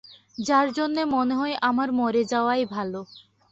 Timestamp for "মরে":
1.91-2.21